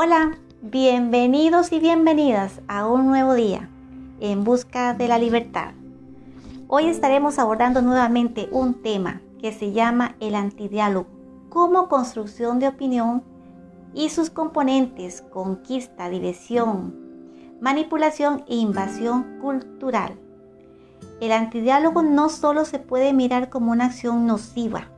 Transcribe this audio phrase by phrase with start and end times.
[0.00, 3.68] Hola, bienvenidos y bienvenidas a un nuevo día
[4.20, 5.72] en busca de la libertad.
[6.68, 11.08] Hoy estaremos abordando nuevamente un tema que se llama el antidiálogo
[11.48, 13.24] como construcción de opinión
[13.92, 16.94] y sus componentes conquista, división,
[17.60, 20.16] manipulación e invasión cultural.
[21.20, 24.92] El antidiálogo no solo se puede mirar como una acción nociva,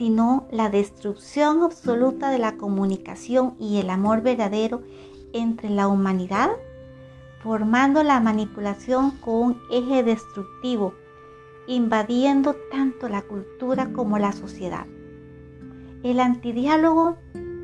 [0.00, 4.80] sino la destrucción absoluta de la comunicación y el amor verdadero
[5.34, 6.48] entre la humanidad,
[7.42, 10.94] formando la manipulación con un eje destructivo,
[11.66, 14.86] invadiendo tanto la cultura como la sociedad.
[16.02, 17.18] El antidiálogo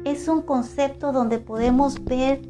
[0.04, 2.42] es un concepto donde podemos ver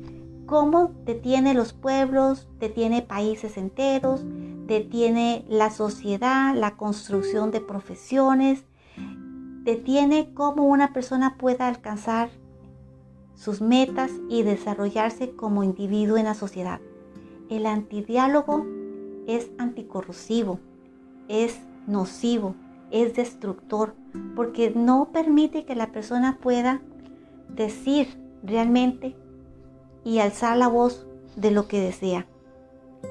[0.46, 4.22] cómo detiene los pueblos, detiene países enteros,
[4.66, 8.64] detiene la sociedad, la construcción de profesiones,
[9.66, 12.30] detiene cómo una persona pueda alcanzar
[13.34, 16.80] sus metas y desarrollarse como individuo en la sociedad.
[17.50, 18.64] El antidiálogo
[19.26, 20.60] es anticorrosivo,
[21.28, 22.54] es nocivo,
[22.92, 23.94] es destructor,
[24.36, 26.80] porque no permite que la persona pueda
[27.48, 28.08] decir
[28.44, 29.16] realmente
[30.04, 32.26] y alzar la voz de lo que desea.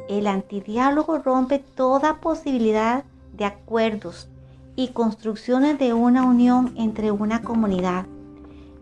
[0.08, 4.30] El antidiálogo rompe toda posibilidad de acuerdos,
[4.75, 8.05] y construcciones de una unión entre una comunidad.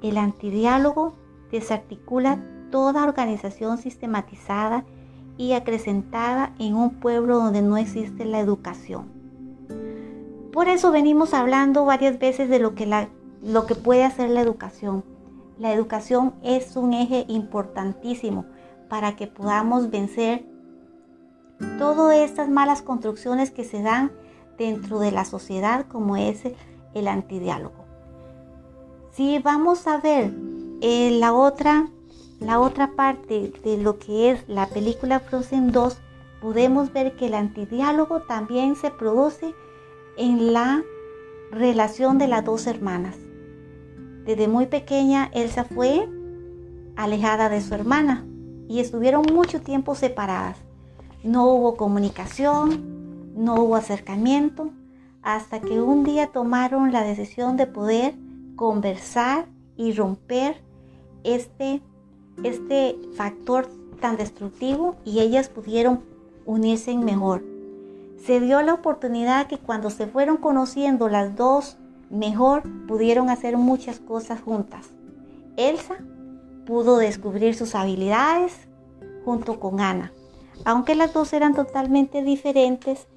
[0.02, 1.14] El antidiálogo
[1.52, 2.40] desarticula
[2.72, 4.86] toda organización sistematizada
[5.38, 9.12] y acrecentada en un pueblo donde no existe la educación.
[10.52, 13.10] Por eso venimos hablando varias veces de lo que, la,
[13.42, 15.04] lo que puede hacer la educación.
[15.58, 18.46] La educación es un eje importantísimo
[18.90, 20.46] para que podamos vencer
[21.78, 24.12] todas estas malas construcciones que se dan
[24.58, 26.42] dentro de la sociedad como es
[26.94, 27.84] el antidiálogo.
[29.12, 30.34] Si vamos a ver
[30.82, 31.88] eh, la, otra,
[32.40, 35.98] la otra parte de lo que es la película Frozen 2,
[36.42, 39.54] podemos ver que el antidiálogo también se produce
[40.18, 40.84] en la
[41.52, 43.16] relación de las dos hermanas.
[44.26, 46.08] Desde muy pequeña Elsa fue
[46.96, 48.26] alejada de su hermana
[48.68, 50.58] y estuvieron mucho tiempo separadas.
[51.24, 53.03] No hubo comunicación,
[53.36, 54.72] no hubo acercamiento
[55.22, 58.16] hasta que un día tomaron la decisión de poder
[58.56, 59.46] conversar
[59.78, 60.62] y romper
[61.24, 61.82] este,
[62.44, 63.68] este factor
[64.00, 66.02] tan destructivo y ellas pudieron
[66.46, 67.44] unirse mejor.
[68.26, 71.78] Se dio la oportunidad que cuando se fueron conociendo las dos
[72.10, 74.88] mejor pudieron hacer muchas cosas juntas.
[75.58, 75.96] Elsa
[76.66, 78.54] pudo descubrir sus habilidades
[79.26, 80.12] junto con Ana.
[80.66, 83.08] Aunque las dos eran totalmente diferentes,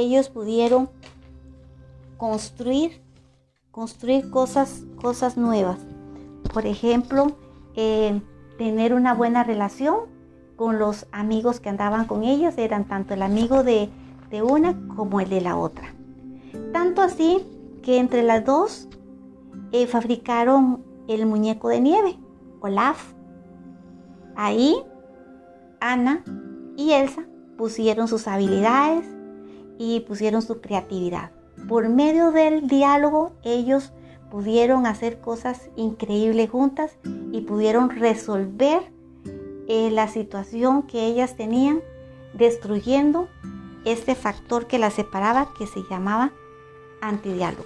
[0.00, 0.88] ellos pudieron
[2.16, 3.02] construir,
[3.70, 5.78] construir cosas, cosas nuevas.
[6.52, 7.36] Por ejemplo,
[7.74, 8.20] eh,
[8.58, 10.14] tener una buena relación
[10.56, 13.90] con los amigos que andaban con ellos, eran tanto el amigo de,
[14.42, 15.94] una como el de la otra.
[16.72, 17.40] Tanto así
[17.82, 18.88] que entre las dos
[19.70, 22.18] eh, fabricaron el muñeco de nieve,
[22.60, 23.12] Olaf.
[24.34, 24.74] Ahí
[25.80, 26.24] Ana
[26.76, 27.26] y Elsa
[27.56, 29.06] pusieron sus habilidades,
[29.78, 31.30] y pusieron su creatividad.
[31.68, 33.92] Por medio del diálogo ellos
[34.30, 36.96] pudieron hacer cosas increíbles juntas
[37.32, 38.82] y pudieron resolver
[39.68, 41.80] eh, la situación que ellas tenían
[42.34, 43.28] destruyendo
[43.84, 46.32] este factor que las separaba que se llamaba
[47.00, 47.64] antidiálogo.